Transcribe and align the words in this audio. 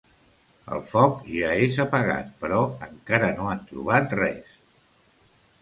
El 0.75 0.79
foc 0.93 1.19
ja 1.33 1.51
és 1.65 1.77
apagat, 1.83 2.33
però 2.45 2.63
encara 2.89 3.31
no 3.41 3.51
han 3.53 3.63
trobat 3.73 4.17
res. 4.23 4.59